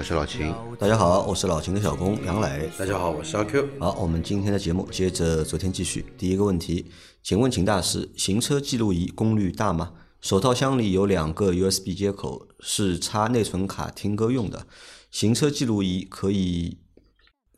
[0.00, 0.50] 我是老秦。
[0.78, 2.70] 大家好，我是老秦的小工杨磊。
[2.78, 3.68] 大家好，我是阿 Q。
[3.78, 6.06] 好，我们今天的节目接着昨天继续。
[6.16, 6.90] 第一个问题，
[7.22, 9.92] 请问秦大师，行车记录仪功率大吗？
[10.22, 14.66] 手套箱里有两个 USB 接口，是插内存卡听歌用的。
[15.10, 16.78] 行车记录仪可以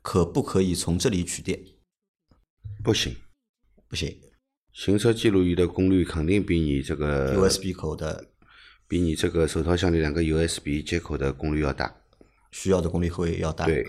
[0.03, 1.61] 可不可以从这里取电？
[2.83, 3.15] 不行，
[3.87, 4.19] 不行
[4.73, 8.31] 行车记录仪的功率肯定比你这个，USB 口的
[8.89, 11.95] 比你这个手套箱里两个 USB 接口的功率要大。
[12.53, 13.67] 需要的功率会要大。
[13.67, 13.85] 对，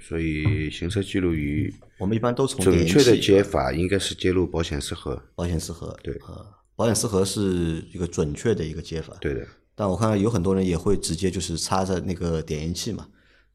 [0.00, 5.22] 所以行车记录仪我们一般都从准确的接法应该是接入保险丝盒。
[5.34, 5.94] 保险丝盒。
[6.02, 9.14] 对呃，保险丝盒是一个准确的一个接法。
[9.20, 13.08] 对的，但我看有很多人也会直接就是插在那个点烟器嘛，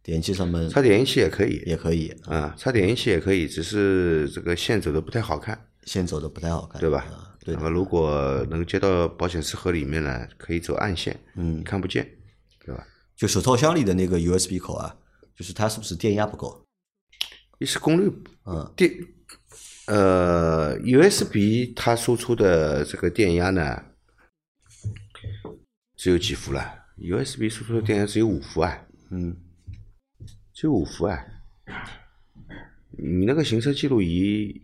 [0.03, 1.63] 点烟器上面插点烟器也可以。
[1.65, 7.31] 也可以，啊，插点烟器也可以，只是这个线走的不太好看，线走的不太好看，对吧啊？
[7.45, 12.05] 对的，那么如果能接到保险丝盒里面呢，可以走暗线，嗯看不见，
[12.65, 12.85] 对吧？
[13.15, 14.97] 就手套箱里的那个 USB 口啊，
[15.35, 16.65] 就是它是不是电压不够？
[17.59, 18.11] 一是功率
[18.45, 18.91] 嗯电，
[19.87, 23.83] 呃，USB 它输出的这个电压呢，
[25.95, 29.37] 只有几伏了？USB 输出的电压只有五伏啊，嗯，
[30.53, 31.23] 只有五伏啊。
[32.97, 34.61] 你那个行车记录仪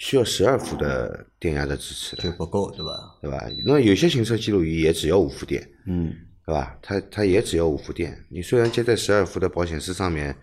[0.00, 3.18] 需要十二伏的电压的支持的，就不够，对吧？
[3.22, 3.42] 对吧？
[3.64, 6.12] 那有些行车记录仪也只要五伏电，嗯，
[6.46, 6.78] 对吧？
[6.82, 8.24] 它它也只要五伏电。
[8.28, 10.36] 你虽然接在十二伏的保险丝上面，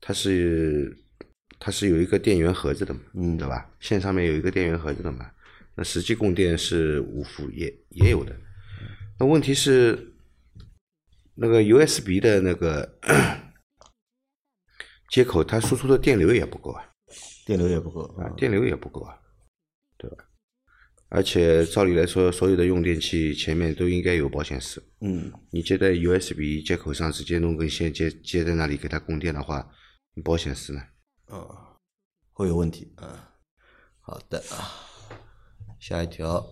[0.00, 0.96] 它是
[1.58, 3.70] 它是有一个电源盒子的嘛，嗯对吧？
[3.80, 5.30] 线上面有一个电源盒子的嘛，
[5.74, 8.34] 那实际供电是五伏也也有的。
[9.18, 10.12] 那问题是
[11.34, 12.98] 那个 USB 的那个
[15.10, 16.82] 接口，它输出的电流也不够啊。
[17.44, 19.16] 电流也不够啊，电流也不够啊？
[21.08, 24.82] 而且照理来说，所有的用电器前面都应该有保险丝。
[25.00, 29.70] 嗯，你接在 USB 接口上，直接弄根线接接在那里给它供电的话，
[30.24, 30.80] 保险丝呢？
[31.32, 31.48] 嗯，
[32.32, 33.08] 会有问题，嗯，
[34.00, 34.72] 好的啊，
[35.78, 36.44] 下一条，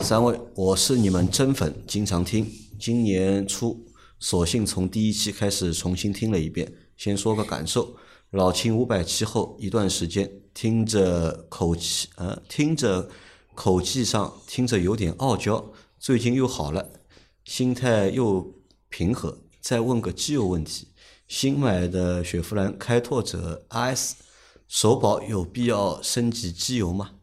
[0.00, 2.46] 三位，我是你们真粉，经常听，
[2.78, 3.86] 今年初
[4.18, 7.96] 索性从第一期开始重新听了一遍，先说个感受。
[8.30, 13.10] 老秦五百期后一段时间，听着口气，呃，听着
[13.54, 16.90] 口气上听着有点傲娇，最近又好了，
[17.44, 18.54] 心态又
[18.88, 19.42] 平和。
[19.60, 20.88] 再问个机油问题，
[21.28, 24.12] 新买的雪佛兰开拓者 RS
[24.66, 27.16] 首保有必要升级机油吗？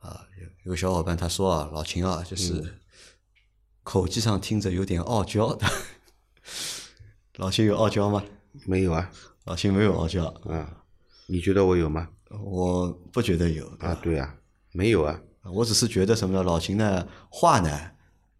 [0.00, 2.80] 啊，有有个小伙伴他说啊，老秦啊，就是
[3.84, 5.64] 口气上听着有点傲娇的。
[7.36, 8.24] 老秦有傲娇吗？
[8.66, 9.12] 没有啊，
[9.44, 10.84] 老秦没有傲娇，啊，
[11.26, 12.08] 你觉得我有吗？
[12.42, 14.34] 我不觉得有啊，对啊，
[14.72, 15.20] 没有啊，
[15.52, 16.42] 我只是觉得什么呢？
[16.42, 17.70] 老秦呢话呢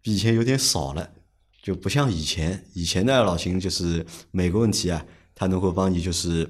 [0.01, 1.09] 比以前有点少了，
[1.61, 2.65] 就不像以前。
[2.73, 6.49] 以前呢，老秦就是每个问题啊，他能够帮你就是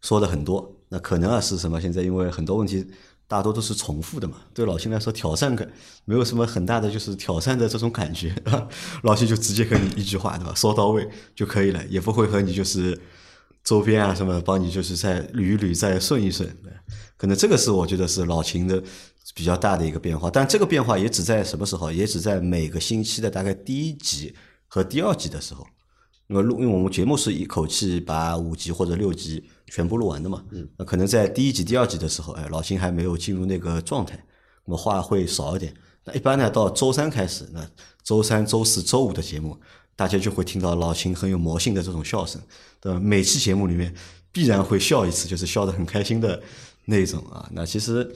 [0.00, 0.76] 说的很多。
[0.88, 1.80] 那可能啊是什么？
[1.80, 2.84] 现在因为很多问题
[3.28, 5.70] 大多都是重复的嘛，对老秦来说挑战感
[6.04, 8.34] 没有什么很大的就是挑战的这种感觉？
[9.02, 10.54] 老秦就直接跟你一句话，对吧？
[10.54, 13.00] 说到位就可以了，也不会和你就是
[13.64, 16.48] 周边啊什么帮你就是再捋一捋，再顺一顺。
[16.62, 16.72] 对
[17.16, 18.82] 可能这个是我觉得是老秦的
[19.34, 21.92] 比较大的一个变化，但这个变化也只在什么时候？
[21.92, 24.34] 也只在每个星期的大概第一集
[24.66, 25.66] 和第二集的时候。
[26.26, 30.44] 那么录，因为我们节目是一口气把五集或者六集全部录完的嘛，
[30.78, 34.14] 那可能在第一集、第二集的时候，哎，老秦还没有进入那个状态，
[34.64, 35.74] 那么话会少一点。
[36.04, 37.68] 那一般呢，到周三开始，那
[38.04, 39.60] 周三、周四周五的节目，
[40.00, 42.40] 大家就会听到老秦很有魔性的这种笑声，
[42.80, 42.98] 对吧？
[42.98, 43.94] 每期节目里面
[44.32, 46.42] 必然会笑一次，就是笑得很开心的
[46.86, 47.46] 那种啊。
[47.52, 48.10] 那其实，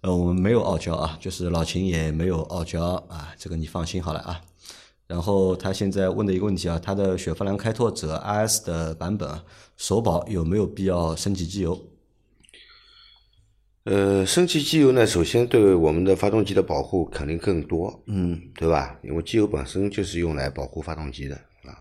[0.00, 4.40] 呃，我们没有傲娇啊，就是老秦也没有傲娇啊，这个你放心好了啊。
[5.06, 9.28] 然后他现在问的一个问题啊，他的雪佛兰开拓者 RS 的版本，
[9.76, 11.78] 首保有没有必要升级机油？
[13.86, 18.98] 呃，升级机油呢，首先对我们的发动机的保护肯定更多，嗯，对吧？
[19.04, 21.78] 因为机油本身就是用来保护发动机的啊。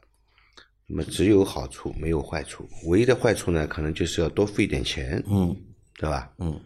[0.86, 5.56] 那么只有好处没有坏处，唯一的坏处呢，可能就是要多费一点钱，嗯
[5.98, 6.30] 对吧？
[6.38, 6.62] 嗯，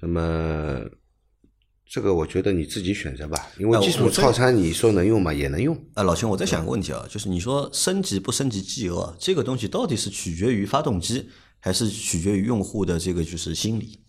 [0.00, 0.80] 那么
[1.88, 5.32] 这个我觉得你自己选择吧，因为基础套餐你说能用吗？
[5.32, 5.78] 也能用。
[5.94, 11.28] 哎，老秦，我在想个问题啊，就是你说升级不升级机油啊，这个东西到底是取决于发动机，
[11.60, 14.00] 还是取决于用户的这个就是心理？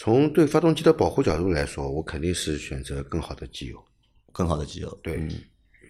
[0.00, 3.84] 从对发动机的保护角度来说，我肯定是选择更好的机油，
[4.32, 5.20] 更好的机油，对，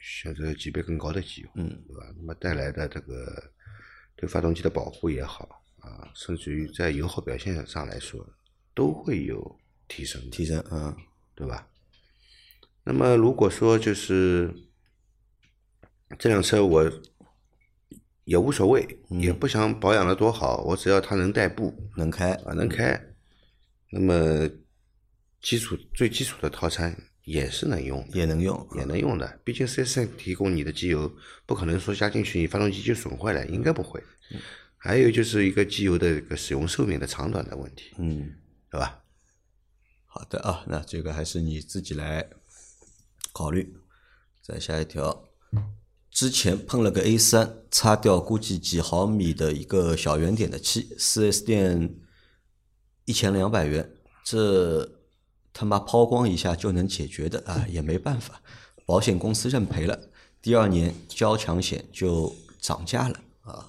[0.00, 2.06] 选择级别更高的机油，嗯，对吧？
[2.16, 3.52] 那么带来的这个
[4.16, 8.26] 对发动机的保护也好啊，甚至于在油耗表现上来说，
[8.74, 10.96] 都会有提升，提升，嗯，
[11.34, 11.68] 对吧？
[12.84, 14.50] 那么如果说就是
[16.18, 16.90] 这辆车我
[18.24, 22.98] 也无所谓，也不想保养的多好，我只要它能代步能开啊，能开，
[23.90, 24.48] 那么
[25.40, 29.40] 基础最基础的套餐也是能用，也能用，也能用的。
[29.44, 31.10] 毕竟四 S 店提供你的机油，
[31.46, 34.02] 不可能说加进去你发动机就损坏了，应该不会。
[34.76, 38.34] 还有就是一个机油的一个使用寿命的长短的问题，嗯，
[38.70, 39.02] 对吧？
[40.06, 42.28] 好的啊，那这个还是你自己来
[43.32, 43.74] 考虑。
[44.42, 45.28] 再下一条，
[46.10, 51.94] 之前碰了个 A 三，擦掉估计几毫米的一个小圆点的漆，四 S 店
[53.08, 53.90] 一千两百元，
[54.22, 54.86] 这
[55.54, 58.42] 他妈抛光一下就能解决的啊，也没办法，
[58.84, 59.98] 保险公司认赔了。
[60.42, 63.64] 第二年交强险就涨价了啊。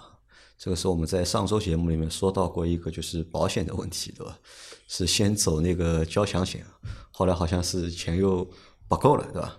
[0.58, 4.38] 这个是我们在上周节目里面说到过一个就是保险的问题，对吧？
[4.90, 6.66] 是先走那个交强险，
[7.10, 8.46] 后来好像是钱又
[8.90, 9.58] 不够了，对吧？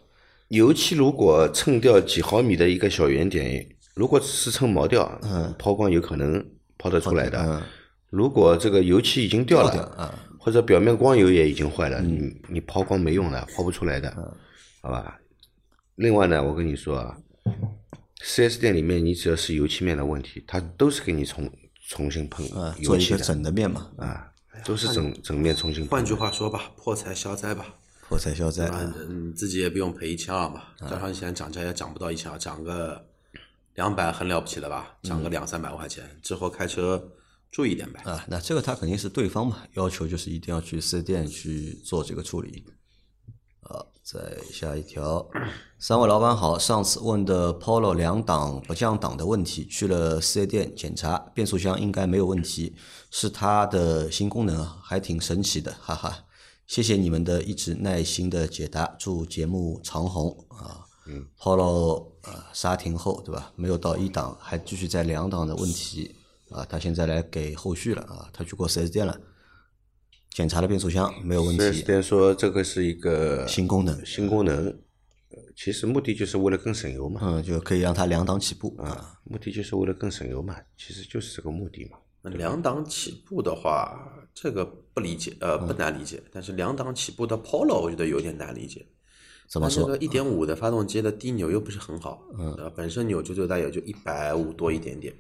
[0.49, 7.39] 油漆如果蹭掉几毫米的一个小圆点，如果只是蹭毛掉，嗯，抛光有可能抛得出来的。
[7.41, 7.63] 嗯，
[8.11, 14.13] 如果这个油漆已经掉了，啊，或者表面光油也已经坏了，你你抛光没用的，抛不出来的，
[14.83, 15.19] 好吧？
[15.95, 17.17] 另外呢，我跟你说啊，
[18.23, 21.51] 四 S 店里面你只要是油漆面的问题，它都是给你重
[21.89, 24.33] 重新喷啊，做一个油漆的整的面嘛，啊，
[24.65, 25.91] 都是整整面重新喷。
[25.91, 27.75] 换句话说吧，破财消灾吧，
[28.09, 28.67] 破财消灾。
[28.67, 33.05] 啊，你自己也不用赔一千二嘛，加上现在涨价也涨不到一千二，涨个
[33.75, 34.97] 两百很了不起了吧？
[35.03, 37.03] 涨个两三百块钱，之后开车
[37.51, 38.01] 注意点呗。
[38.05, 42.65] 啊，那这个他肯定是对方嘛，要求就是一定要去四 S 店去做这个处理。
[43.63, 45.29] 啊，再下一条，
[45.79, 52.75] 三位老板好，上次问的 Polo 两档不降档的问题，去了四 S 店检查，变速箱应该没有问题，
[53.11, 56.25] 是它的新功能啊，还挺神奇的，哈哈。
[56.67, 60.87] 谢谢你们的一直耐心的解答，祝节目长红啊。
[61.07, 63.53] 嗯，Polo 呃刹停后对吧？
[63.57, 66.15] 没有到一档，还继续在两档的问题
[66.51, 69.21] 啊，他现在来给后续了啊，他去过四 S 店了，
[70.31, 74.67] 检查了变速箱没有问题四 S 题，店说这个是一个新功能新功能，
[75.31, 78.89] 呃其实目的就是为了更省油嘛，嗯，就可以让它两档起步啊。
[78.89, 81.99] 啊，目的就是为了更省油嘛，其实就是这个目的嘛。
[82.23, 86.23] 那两档起步的话，这个不理解，呃，嗯不难理解。
[86.33, 88.87] 但是两档起步的 Polo 我觉得有点难理解。
[89.49, 90.05] 怎么说它这个？
[90.05, 95.15] 一点五的发动机的低扭又不是很好，嗯，本身扭矩最大也就一百五多一点点。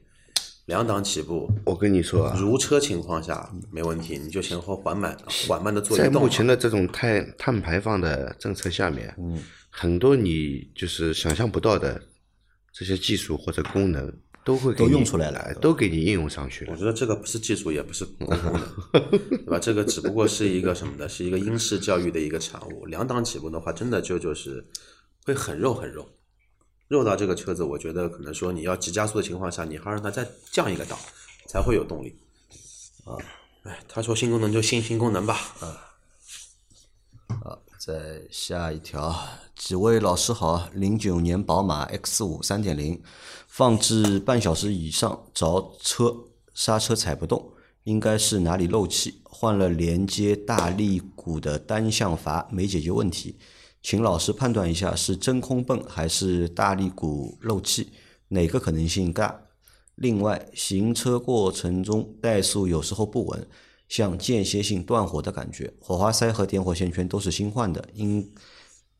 [0.66, 5.16] 两档起步，我跟你说啊，如车情况下没问题，你就前后缓慢
[5.48, 6.08] 缓慢的做移在。
[6.08, 12.00] 目前的这种碳碳排放的政策下面，嗯，很多你就是想象不到的
[12.72, 14.12] 这些技术或者功能
[14.44, 16.72] 都会给都用出来了哎都给你应用上去了。
[16.72, 18.60] 我觉得这个不是技术，也不是功能，
[19.28, 19.58] 对吧？
[19.58, 22.86] 这个只不过是一个什么的，是一个英式教育的一个产物。
[22.86, 24.64] 两档起步的话，真的就就是
[25.24, 26.08] 会很肉很肉，
[26.90, 30.98] 肉到这个车子，我觉得可能说你要急加速的情况下，你还让它再降一个档，
[31.46, 32.18] 才会有动力。
[33.04, 33.14] 啊，
[33.62, 35.38] 哎，他说新功能就新新功能吧。
[35.60, 35.86] 啊
[37.44, 39.16] 好，再下一条，
[39.54, 43.00] 几位老师好，零九年宝马 X 五三点零，
[43.46, 46.12] 放置半小时以上着车，
[46.52, 47.52] 刹车踩不动，
[47.84, 53.38] 应该是哪里漏气，换了连接大力鼓的单向阀，没解决问题，
[53.82, 57.92] 请老师判断一下是真空泵还是大力鼓漏气，
[58.28, 59.42] 哪个可能性大？
[59.94, 63.48] 另外，行车过程中怠速有时候不稳，
[63.88, 68.32] 像间歇性断火的感觉，火花塞和点火线圈都是新换的，因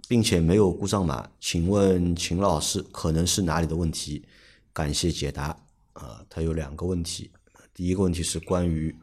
[0.08, 1.30] 并且没有故障码。
[1.40, 4.24] 请问秦老师可能是哪里的问题？
[4.72, 5.56] 感谢解答。
[5.92, 7.30] 啊，他有两个问题，
[7.74, 8.94] 第一个问题是关于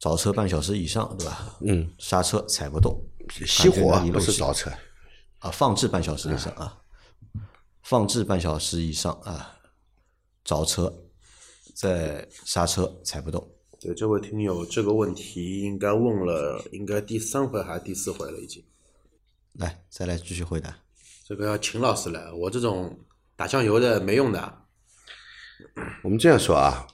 [0.00, 1.58] 着车半小时以上，对吧？
[1.60, 4.70] 嗯，刹车踩不动，熄火不是着车，
[5.38, 6.78] 啊，放置半小时以上啊，
[7.82, 9.56] 放置半小时以上啊，
[10.44, 10.92] 着车，
[11.74, 13.48] 再刹车踩不动。
[13.80, 18.62] 对，这位听友这个问题应该问了，应该第三回还是第四回了已经。
[19.54, 20.78] 来，再来继续回答。
[21.26, 22.98] 这个要秦老师来，我这种
[23.34, 24.58] 打酱油的没用的。
[26.02, 26.86] 我们这样说啊，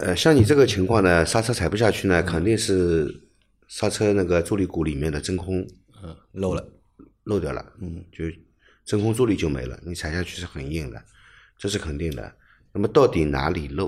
[0.00, 3.29] 呃，像你这个情况呢，刹车踩不下去呢，肯定是
[3.70, 5.66] 刹车那个助力鼓里面的真空
[6.02, 6.76] 嗯，漏了。
[7.24, 8.24] 漏掉了，嗯，就
[8.84, 11.00] 真空助力就没了，你踩下去是很硬的，
[11.56, 12.34] 这是肯定的。
[12.72, 13.86] 那么到底哪里漏？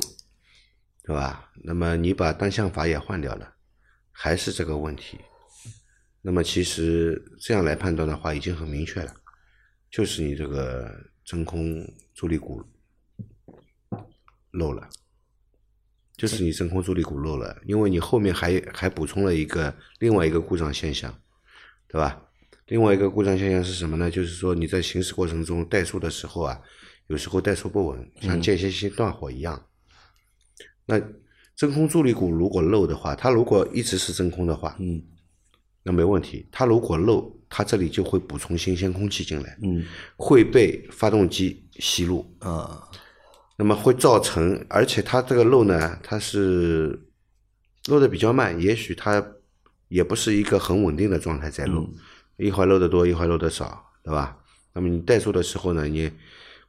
[1.02, 1.50] 对吧？
[1.64, 3.54] 那么你把单向阀也换掉了，
[4.12, 5.18] 还是这个问题。
[6.20, 9.12] 那么其实这样来判断的话，已经很明确了，
[9.90, 11.84] 就是你这个真空
[12.14, 12.62] 助力鼓
[14.52, 14.88] 漏了，
[16.16, 21.12] 就是你真空助力鼓漏了，因为你后面还还补充了一个另外一个故障现象，
[21.88, 22.22] 对吧？
[22.66, 24.10] 另外一个故障现象是什么呢？
[24.10, 26.60] 就是说你在行驶过程中怠速的时候啊，
[27.08, 29.66] 有时候怠速不稳，像间歇性断火一样。
[30.86, 31.00] 那
[31.54, 35.02] 真空助力鼓如果漏的话，它如果一直是真空的话，嗯
[35.82, 36.46] 那没问题。
[36.52, 39.84] 它如果漏，它这里就会补充新鲜空气进来，嗯
[40.16, 42.88] 会被发动机吸入，啊
[43.56, 46.98] 那么会造成，而且它这个漏呢，它是
[47.86, 49.24] 漏的比较慢，也许它
[49.88, 51.88] 也不是一个很稳定的状态在漏，
[52.36, 54.38] 一会儿漏的多，一会儿漏的少，对吧？
[54.72, 56.10] 那么你怠速的时候呢，你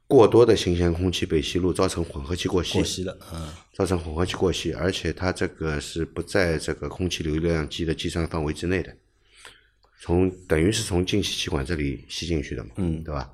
[0.06, 8.94] 过多的新鲜空气被吸入，造成混合气过稀，过稀了，嗯造成混合气过稀，而且它这个是不在这个空气流量计的计算范围之内的，
[10.00, 13.32] 从等于是从进气气管这里吸进去的嘛，嗯对吧？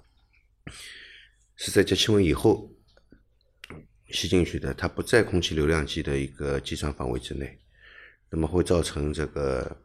[1.56, 2.70] 是在节气温以后
[4.12, 7.58] 吸进去的，它不在空气流量计的一个计算范围之内，
[8.28, 9.76] 那么会造成这个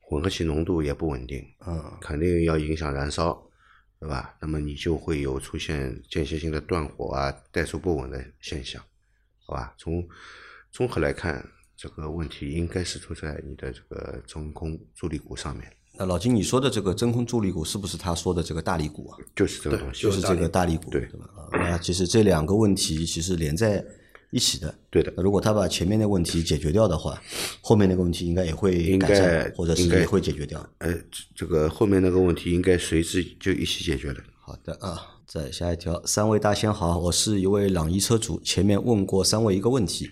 [0.00, 3.50] 混合气浓度也不稳定，嗯肯定要影响燃烧，
[3.98, 4.36] 对吧？
[4.40, 8.82] 那么你就会有出现间歇性的断火啊、怠速不稳的现象，
[9.46, 9.74] 好吧？
[9.78, 10.06] 从
[10.70, 19.18] 综合来看，这个问题应该是出在你的这个中空助力鼓上面，那老金，你说的这个真空助力鼓是不是他说的这个大力鼓啊？
[19.36, 20.10] 就是这个东西就。
[20.10, 21.26] 是这个大力鼓，对对吧？
[21.36, 23.84] 啊那其实这两个问题其实连在
[24.30, 24.74] 一起的。
[24.90, 27.20] 对的那如果他把前面的问题解决掉的话，
[27.60, 30.66] 后面那个问题应该也会应改善该，应该或者是也会解决掉。
[30.78, 34.16] 呃，这这个后面那个问题应该随之就一起解决了。
[34.40, 40.10] 好的啊，再下一条，三位大仙好，我是一位朗逸车主，前面问过三位一个问题，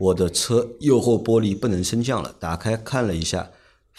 [0.00, 3.50] 我的车右后玻璃不能升降了，打开看了一下，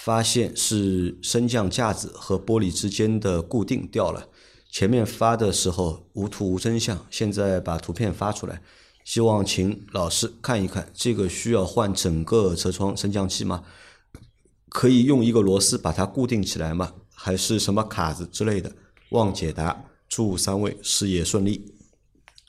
[0.03, 4.27] 发现是升降架子和玻璃之间的固定掉了。
[4.72, 8.63] 前面发的时候无图无真相，现在把图片发出来，
[9.05, 13.63] 希望请老师看一看，这个需要换整个车窗升降器吗？
[14.70, 16.93] 可以用一个螺丝把它固定起来吗？
[17.13, 18.72] 还是什么卡子之类的？
[19.12, 21.75] 望解答，祝三位事业顺利。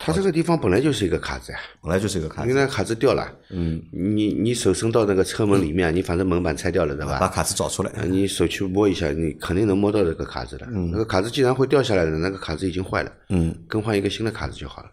[0.04, 7.18] 它这个地方本来就是一个卡子呀，本来就是一个卡子，你那卡子掉了，嗯，你你手伸到那个车门里面，你反正门板拆掉了，对吧？
[7.18, 7.90] 把卡子找出来。
[7.92, 10.66] 啊，你手去摸一下，你肯定能摸到这个卡子的。
[10.70, 14.90] 嗯那个卡子既然会掉下来的，那个卡子已经坏了，嗯，更换一个新的卡子就好了。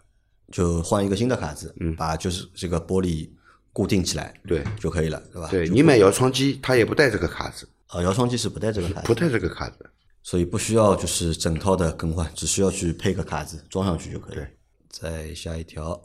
[0.52, 3.28] 就换一个新的卡子，嗯，把就是这个玻璃
[3.72, 5.48] 固定起来，对就可以了，对吧？
[5.50, 9.78] 对你买摇窗机，它也不带这个卡子，啊，摇窗机是不带这个卡子，不带这个卡子。
[10.22, 14.34] 所以不需要就是整套的更换，只需要去配个卡子装上去就可以。
[14.34, 14.46] 对，
[14.90, 16.02] 再下一条，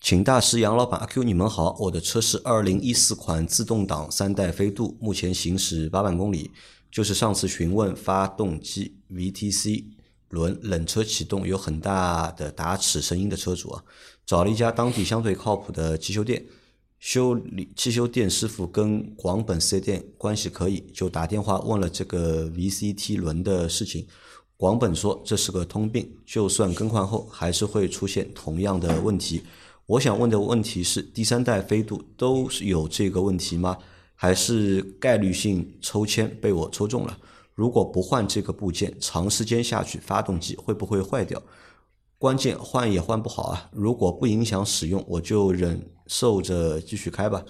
[0.00, 6.50] 请大师杨老板阿 Q 你们好，我的车是二零一四款自动挡三代飞度，目前行驶八万公里，
[6.90, 9.84] 就是上次询问发动机 VTC
[10.30, 13.84] 轮冷车启动有很大的打齿声音的车主啊，
[14.24, 16.44] 找了一家当地相对靠谱的汽修店。
[16.98, 24.06] 修理汽修店师傅跟广本四 S 店关系可以，就打电话问了这个 VCT 轮的事情。
[24.62, 29.42] 广本说这是个通病，就算更换后还是会出现同样的问题。
[29.86, 33.76] 我想问的问题是，第三代飞度都是有这个问题吗？
[34.14, 37.18] 还是概率性抽签被我抽中了？
[37.56, 41.42] 如果不换这个部件，长时间下去，发动机会不会坏掉？
[42.16, 43.68] 关键换也换不好啊！
[43.72, 47.44] 如果不影响使用，我就忍受着继续开吧。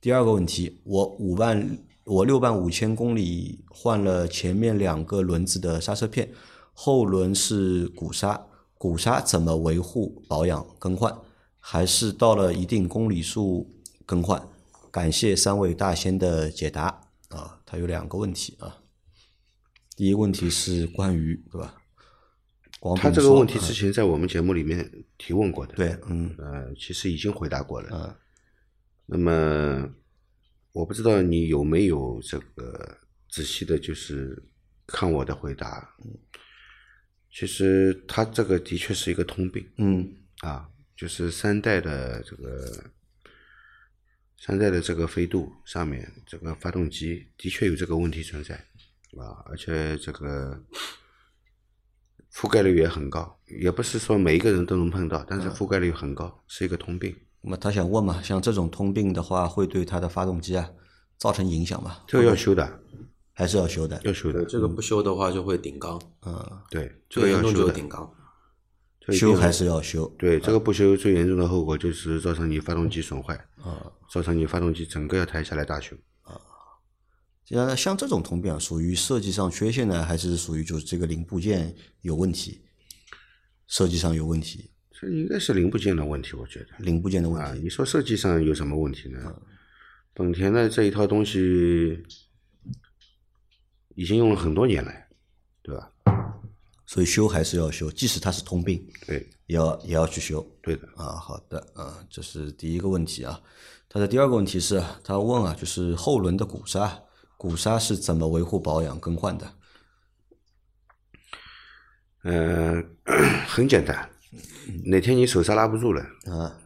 [0.00, 6.32] 第二个问题，我五万我六万五千公里换了前面两个轮子的刹车片，
[6.72, 11.16] 后轮是鼓刹，鼓刹怎么维护、保养、更换？
[11.58, 13.70] 还是到了一定公里数
[14.06, 14.48] 更换？
[14.90, 17.60] 感谢三位大仙的解答啊！
[17.64, 18.78] 它有两个问题啊。
[19.94, 21.74] 第一个问题是关于对吧？
[22.80, 27.88] 广他这个问题啊之前在我们节目里面提问过的，对，嗯呃，其实已经回答过了。
[27.92, 28.14] 嗯
[29.12, 29.90] 那么
[30.72, 32.98] 我不知道你有没有这个
[33.28, 34.40] 仔细的，就是
[34.86, 35.96] 看我的回答。
[37.32, 42.84] 其实他这个的确是一个通病嗯啊，就是三代的这个
[44.36, 48.54] 三代的这个飞度上面，这个发动机的确有这个问题存在
[49.16, 50.60] 啊，而且这个
[52.32, 57.16] 覆盖率也很高，也不是说每一个人都能碰到，但是覆盖率很高，是一个通病。
[57.42, 60.70] 那么他想问嘛，像这种通病的话，会对他的发动机啊
[61.18, 61.98] 造成影响吗？
[62.06, 62.80] 这个要修的，
[63.32, 64.00] 还是要修的？
[64.04, 68.14] 要修的，，这个不修的话就会顶缸，嗯，对，这个要最严重就修顶缸。
[69.10, 70.06] 修还是要修。
[70.18, 75.96] 对，这个不修最严重的后果就是造成你发动机损坏，啊，造成你发动机整个要抬下来大修。
[77.46, 82.62] 像像这种通病啊，属于设计上缺陷呢，还是属于就是这个零部件有问题，
[83.66, 84.70] 设计上有问题，
[85.00, 86.66] 这应该是零部件的问题，我觉得。
[86.78, 87.60] 零部件的问题啊，题。
[87.62, 89.34] 你说设计上有什么问题呢？
[90.12, 92.04] 本田的这一套东西
[93.94, 94.92] 已经用了很多年了，
[95.62, 95.90] 对吧？
[96.84, 100.44] 所以修还是要修，即使它是通病，对，也要也要去修。
[100.60, 100.86] 对的。
[100.96, 103.40] 啊，好的，啊，这是第一个问题啊。
[103.88, 107.00] 他的第二个问题是，他问啊，就是后轮的鼓刹，
[107.38, 109.54] 鼓刹是怎么维护、保养、更换的？
[112.24, 112.82] 呃，
[113.48, 114.09] 很简单，
[114.84, 116.56] 哪天你手刹拉不住了，啊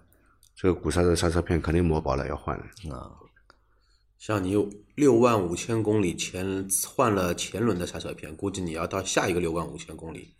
[0.55, 2.65] 这个鼓刹的刹车片肯定磨薄了，要换了。
[2.95, 3.11] 啊，
[4.19, 10.35] 像你有六万五千公里前换了前轮的刹车片，估计你要到下一个六万五千公里，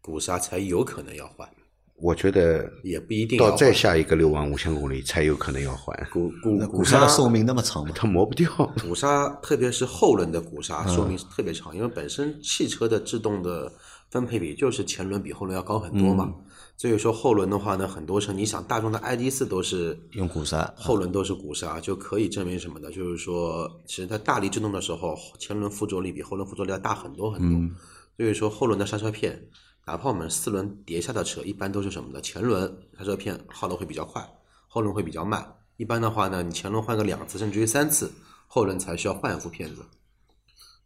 [0.00, 1.48] 鼓刹才有可能要换，
[1.96, 3.56] 我觉得也不一定到。
[3.56, 7.92] 再下一个六万五千公里才有可能要换，鼓鼓那鼓鼓刹的寿命那么长吗？
[7.96, 8.48] 它磨不掉。
[8.82, 13.72] 鼓刹，特别是后轮的鼓刹，寿命是特别长，因为本身汽车的制动的
[14.10, 16.32] 分配比就是前轮比后轮要高很多嘛。
[16.76, 22.90] 所以说后轮的话呢，很多车你想大众的 ID 四都是用鼓刹后轮都是鼓刹，就可以证明什么呢？
[22.90, 27.76] 就是说，其实它大力制动的时候，前轮附着力比后轮附着力要大很多很多。
[28.16, 29.48] 所以说后轮的刹车片，
[29.86, 32.20] 哪怕我们四轮碟下的车，一般都是什么呢？
[32.20, 34.28] 前轮刹车片耗的会比较快，
[34.66, 35.56] 后轮会比较慢。
[35.76, 38.12] 一般的话呢，你前轮换个两次甚至于三次，
[38.46, 39.84] 后轮才需要换一副片子。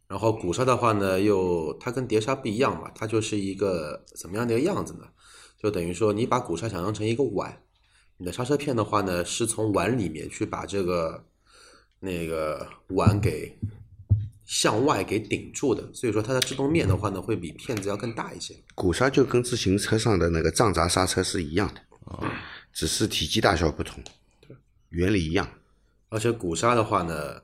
[0.07, 5.05] 然后鼓刹的话呢，又它跟碟刹不一样嘛，它就是一个怎么样的一个样子呢？
[5.61, 7.61] 就等于说你把鼓刹想象成一个碗，
[8.17, 11.25] 你的刹车片的话呢，是从碗里面去把这个
[11.99, 13.53] 那个碗给
[14.45, 18.55] 向外给顶住的，所以说它的制动面的话呢，会比片子要更大一些。
[18.73, 21.81] 鼓刹就跟自行车上的那个藏闸刹车是一样的，
[22.73, 24.01] 只是体积大小不同，
[24.89, 25.47] 原理一样。
[26.09, 27.41] 而且鼓刹的话呢，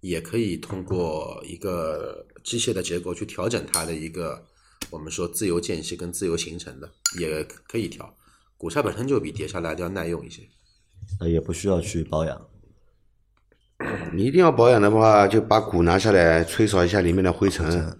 [0.00, 4.44] 也可以通过一个机械的结构去调整它的一个
[4.88, 8.14] 我们说自由间隙跟自由形成的，也可以调。
[8.56, 10.42] 鼓刹本身就比碟刹来的要耐用一些。
[11.18, 12.46] 那也不需要去保养。
[14.12, 17.98] 你一定要保养的话，就把鼓拿下来，吹扫一下里面的灰尘。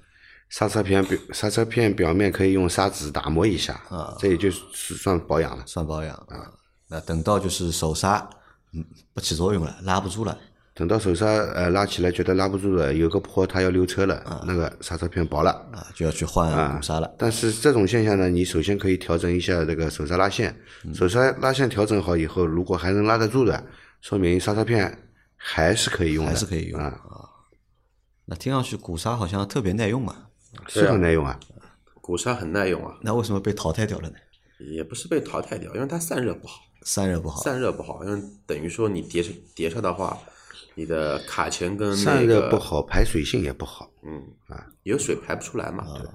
[0.48, 5.64] 刹车片表刹车片表面可以用砂纸打磨一下，啊这也就是算保养了。
[5.64, 6.52] 算保养啊。
[6.88, 8.28] 那等到就是手刹，
[8.72, 10.36] 嗯，不起作用了，拉不住了，
[10.72, 15.50] 等到手刹呃拉起来觉得拉不住了，有个坡它要溜车了，那个刹车片薄了。
[15.72, 17.14] 啊，就要去换鼓刹了。
[17.18, 20.54] 但是这种现象呢，你首先可以调整一下这个手刹拉线，
[20.94, 23.62] 手刹拉线调整好以后，如果还能拉得住的，
[24.00, 24.96] 说明刹车片
[25.36, 27.00] 还是可以用的，还是可以用啊，
[28.26, 30.14] 那听上去鼓刹好像特别耐用嘛，
[30.68, 31.38] 是很耐用啊。
[32.00, 34.14] 鼓刹很耐用啊，那为什么被淘汰掉了呢？
[34.58, 36.60] 也不是被淘汰掉，因为它散热不好。
[36.82, 40.18] 散热不好，散热不好，因为等于说你碟刹碟刹的话，
[40.80, 43.90] 你的卡钳跟那散热个不好，排水性也不好。
[44.02, 45.84] 嗯啊，有水排不出来嘛。
[45.98, 46.08] 对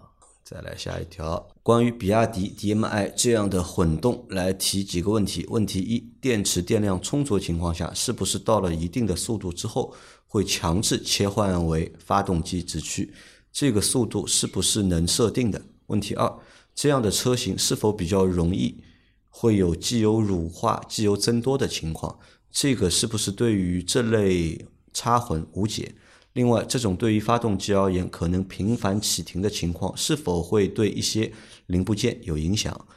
[0.44, 5.46] 再来下一条，关于比亚迪 DMI 这样的混动来提几个问题。
[5.50, 9.94] 问题一：电池电量充足情况下，是不是到了一定的速度之后，
[10.28, 13.14] 会强制切换为发动机直驱？
[13.52, 15.62] 这个速度是不是能设定的？
[15.88, 16.40] 问题二：
[16.74, 18.84] 这样的车型是否比较容易
[19.30, 22.18] 会有机油乳化、机油增多的情况？
[22.56, 25.94] 这个是不是对于这类插混无解？
[26.32, 31.34] 另外，这种对于发动机而言可能频繁启停的情况，是否会对一些
[31.66, 32.88] 零部件有影响？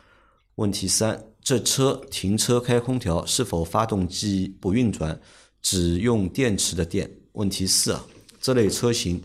[0.54, 5.20] 问题三：这车停车开空调是否发动机不运转，
[5.60, 7.10] 只用电池的电？
[7.32, 8.06] 问题四啊，
[8.40, 9.20] 这类车型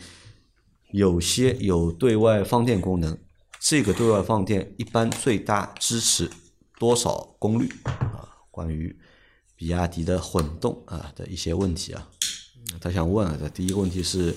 [0.90, 3.16] 有些有对外放电功能，
[3.60, 6.28] 这个对外放电一般最大支持
[6.80, 7.70] 多少功率？
[7.84, 8.96] 啊，关于
[9.56, 12.10] 比亚迪的混动啊的一些问题啊。
[12.82, 14.34] 他想问啊，第一个问题是，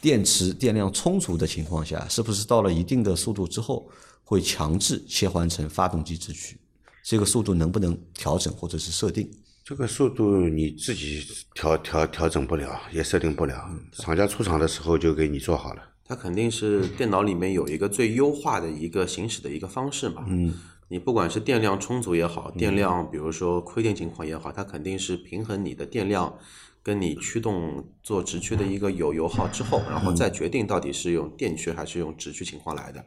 [0.00, 3.90] 电池电量充足的情况下，是不是到了一定的速度之后，
[4.24, 6.58] 会强制切换成发动机直驱？
[7.02, 9.30] 这个速度能不能调整或者是设定？
[9.64, 15.82] 这个速度你自己调调调整不了，也设定不了，厂家出厂的时候就给你做好了。
[16.04, 20.24] 它肯定是电脑里面有一个最优化的一个行驶的一个方式嘛。
[20.28, 20.54] 嗯，
[20.88, 26.38] 你不管是电量充足也好，电量比如说亏电情况也好，它肯定是平衡你的电量
[26.82, 33.04] 跟你驱动做直驱的一个有油耗之后，然后再决定到底是用电驱还是用直驱情况来的。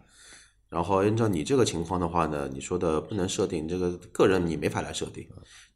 [0.68, 5.26] 然后按照你这个情况的话呢，你说的不能设定，这个个人你没法来设定。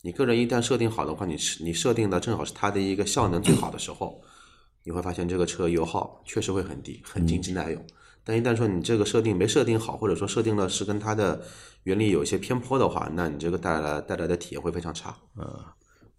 [0.01, 4.21] 你个人一旦设定好的话，你你设定的正好是它的一个效能最好的时候，
[4.83, 7.83] 你会发现这个车油耗确实会很低，很经济耐用。
[8.23, 11.43] 但一旦说你这个设定没设定好，或者说设定了是跟它的
[11.83, 15.17] 原理有一些偏颇的话，那你这个带来带来的体验会非常差。
[15.37, 15.45] 嗯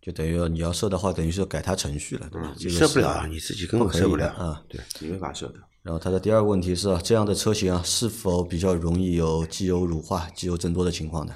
[0.02, 2.54] 就等于你要设的话，等于是改它程序了，对吧？
[2.58, 4.26] 这个是设不了，你自己根本设不了。
[4.26, 4.62] 的啊。
[4.68, 5.54] 对，你没法设的。
[5.82, 11.34] 然后它的第二个问题是啊，这样的车型啊，是否比较容易有机油乳化、机油增多的情况呢？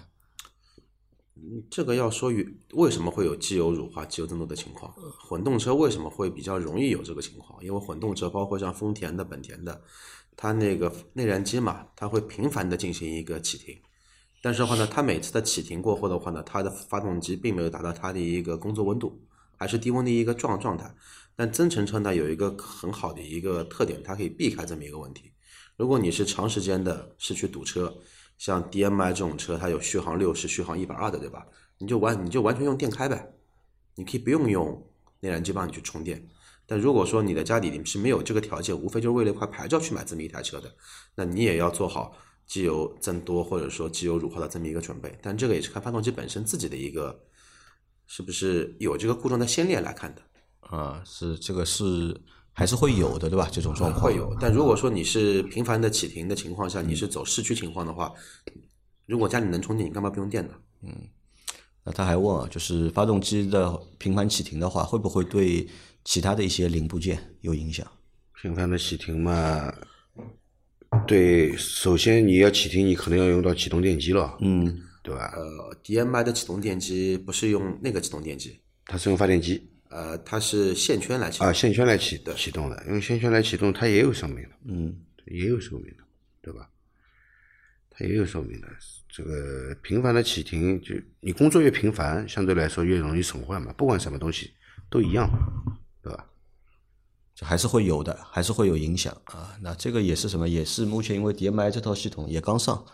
[1.71, 4.93] 这个要说与为什么会有机油乳化、机油增多的情况？
[5.27, 7.65] 混动车为什么会比较容易有这个情况？
[7.65, 9.81] 因为混动车包括像丰田的、本田的，
[10.41, 13.77] 它那个内燃机嘛，它会频繁的进行一个启停，
[14.41, 19.21] 但是的话呢，它每次的启停过后的话呢，它的发动机并没有达到它的一个工作温度，
[19.57, 20.95] 还是低温的一个状状态。
[21.35, 25.33] 但增程车呢，有一个很好的一个特点，它可以避开这么一个问题。
[25.77, 27.93] 如果你是长时间的市区堵车，
[28.37, 31.45] 像 DMI 这种车，它有续航六十、续航一百二的，对吧？
[31.79, 33.33] 你就完你就完全用电开呗，
[33.97, 36.29] 你可以不用用内燃机帮你去充电。
[36.71, 40.71] 但如果说你的家里是没有这个条件，无非就是为了一块牌照去买这么一台车的，
[41.15, 42.15] 那你也要做好
[42.47, 45.19] 机油增多或者说机油乳化的这么一个准备。
[45.23, 47.19] 但这个也是看发动机本身自己的一个
[48.07, 50.21] 是不是有这个故障的先例来看的。
[50.61, 52.15] 啊，是这个是
[52.53, 53.49] 还是会有的，对吧？
[53.51, 58.13] 这种状况会有，但如果说你是频繁的启停的情况下，你是走市区情况的话，
[59.07, 60.53] 如果家里能充电，你干嘛不用电呢？
[60.83, 60.95] 嗯
[61.85, 65.67] 那他还问啊，就是发动机的频繁启停的话，会不会对
[66.09, 67.87] 其他的一些零部件有影响？
[68.41, 69.71] 频繁的启停嘛，
[71.07, 75.35] 对，首先你要启停，你可能要用到启动电机了，嗯，对吧？
[75.37, 79.71] 呃，DMI 的启动电机不是用那个启动电机，它是用发电机。
[79.91, 81.47] 呃，它是线圈来启动。
[81.47, 86.05] 啊，线圈来启启动的，用线圈来启动，它也有寿命的，嗯，也有寿命的，
[86.41, 86.71] 对吧？
[87.91, 88.69] 它也有寿命的。
[89.11, 94.51] 这个频繁的启停，就你工作越频繁，相对来说越容易损坏嘛，不管什么东西
[94.89, 95.29] 都一样，
[96.09, 96.27] 对吧？
[97.35, 99.55] 这还是会有的，还是会有影响啊。
[99.61, 100.49] 那这个也是什么？
[100.49, 102.85] 也是目前因为 DMI 这套系统也刚上，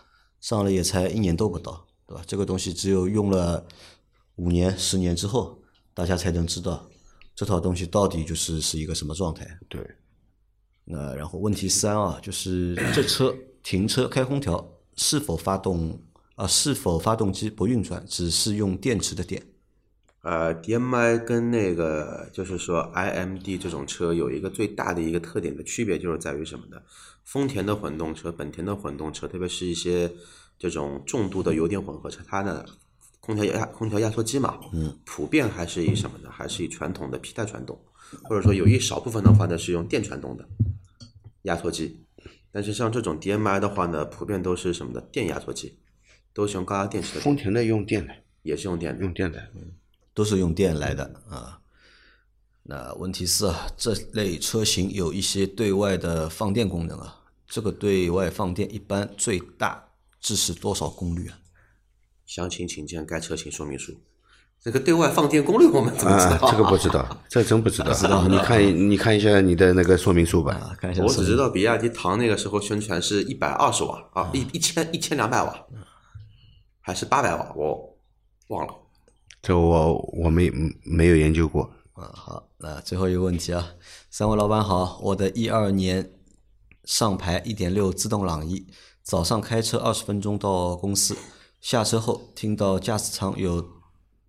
[0.41, 2.23] 上了也才一年多不到，对吧？
[2.27, 3.65] 这个东西只有用了
[4.35, 5.57] 五年、十年之后，
[5.93, 6.87] 大家才能知道
[7.33, 9.47] 这套东西到底就是是一个什么状态。
[9.69, 9.81] 对，
[10.83, 15.99] 那然后问题三啊，就是这车停车开空调是否发动
[16.35, 16.45] 啊？
[16.45, 19.41] 是否发动机不运转，只是用电池的电？
[20.25, 26.81] 呃，DMI 跟那个就是说 IMD 这种车有一个最大的一个特点的区别，就是在于什么呢？
[27.23, 30.11] 丰田的混动车、本田的混动车，特别是一些
[30.57, 32.65] 这种重度的油电混合车，它的
[33.19, 36.29] 空调压空调压缩机嘛，嗯，普遍还是以什么呢？
[36.31, 37.79] 还是以传统的皮带传动，
[38.23, 40.49] 或者说有一少部分的话呢是用电传动的
[41.43, 42.03] 压缩机。
[42.51, 45.77] 但是像这种 DMI 的话呢，普遍都是什么的电压缩机，
[46.33, 49.03] 都是用高压电池的，丰田的用电的，也是用电的。
[49.03, 49.51] 用电的，
[50.15, 51.59] 都是用电来的啊。
[52.63, 61.37] 那问题是啊，这类车型有一些对外的放电功能啊，这个对外放电一般最大支持多少功率啊？
[62.25, 63.93] 详情请见该车型说明书。
[64.59, 66.47] 这个对外放电功率我们怎么知道？
[66.47, 67.93] 啊，这个不知道， 这真不知道。
[67.93, 70.55] 知道你看，你看一下你的那个说明书吧。
[70.55, 75.67] 啊，看一下我只知道比亚迪唐那个时候宣传是一百二十瓦啊，一一千一千两百瓦，
[76.81, 77.95] 还是八百瓦，我
[78.47, 78.73] 忘了。
[79.45, 80.51] 这我我没
[80.83, 81.69] 没有研究过。
[81.93, 83.73] 啊，好，那最后一个问题啊，
[84.09, 86.11] 三位老板好，我的一二年
[86.83, 88.65] 上牌一点六自动朗逸，
[89.03, 91.15] 早上开车二十分钟到公司，
[91.61, 93.63] 下车后听到驾驶舱有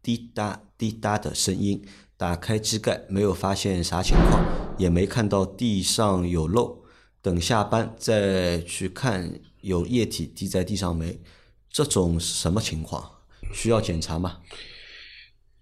[0.02, 1.83] 滴答滴答的声音，
[2.18, 4.44] 打开机盖没有发现啥情况，
[4.76, 6.85] 也没看到地上有漏，
[7.22, 11.18] 等下班再去看有液体滴在地上没，
[11.70, 13.12] 这种什么情况？
[13.55, 14.40] 需要检查吗？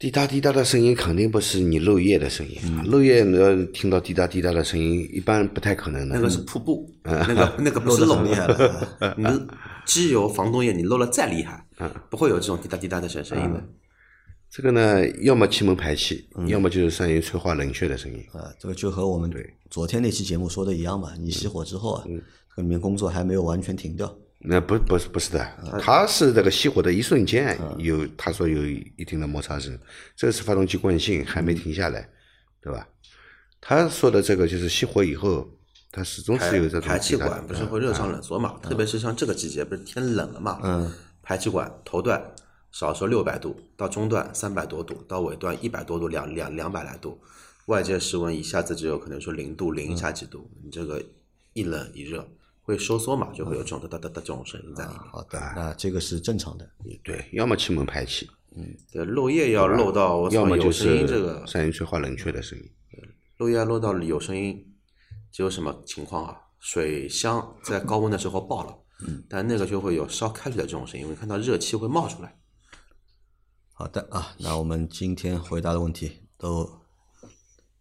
[0.04, 6.14] 滴答滴答的声音肯定不是你漏液的声音，漏液你要听到滴答滴答的声音，一般不太可能的。
[6.14, 9.14] 那个是瀑布，那个 那个不是漏很厉害了。
[9.16, 9.26] 你
[9.86, 11.66] 机油防冻液你漏了再厉害，
[12.10, 13.64] 不会有这种滴答滴答的声声音的。
[14.50, 18.22] 这个呢，要么气门排气，要么就是三元催化冷却的声音。
[18.34, 19.32] 啊，这个就和我们
[19.70, 22.04] 昨天那期节目说的一样嘛，你熄火之后啊，
[22.54, 24.14] 这里面工作还没有完全停掉。
[24.46, 29.78] 那不不是不是的，它是这个熄火的一瞬间有，他说有一定的摩擦声，
[30.14, 32.08] 这是发动机惯性还没停下来，
[32.60, 32.86] 对吧？
[33.60, 35.48] 他说的这个就是熄火以后，
[35.90, 38.58] 它始终是有这种排气管不是会热胀冷缩嘛？
[38.62, 40.60] 特别是像这个季节，不是天冷了嘛？
[40.62, 42.22] 嗯，排气管头段
[42.70, 47.18] 少说六百度，到中段三百多度，到尾段一百多度，两两两百来度，
[47.66, 51.02] 外界室温一下子只有可能说零度零下几度，你这个
[51.54, 52.28] 一冷一热
[52.64, 54.98] 会收缩嘛，就会有这种哒哒哒哒这种声音在里面。
[55.12, 56.68] 好的，那这个是正常的。
[57.04, 62.64] 对，要么气门排气，嗯对，漏液要漏到我操要么就有声音，是这个三元催化冷却的声音。
[63.36, 64.74] 漏液漏到有声音，
[65.30, 66.40] 只有什么情况啊？
[66.58, 68.74] 水箱在高温的时候爆了，
[69.06, 72.38] 嗯，但那个就会有烧开水的这种声音，会看到热气会冒出来。
[73.74, 76.80] 好的啊，那我们今天回答的问题都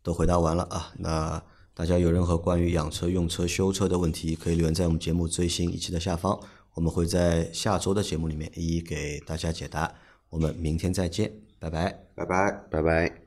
[0.01, 0.91] 都回答完了啊。
[0.97, 1.41] 那
[1.75, 6.39] 大家有任何关于养车、用车、修车的问题，可以留言在我们节目最新一期的下方，
[6.75, 9.93] 我们会在下周的节目里面一一给大家解答。
[10.29, 12.05] 我们明天再见，拜拜。
[12.15, 12.51] 拜拜。
[12.69, 13.22] 拜拜。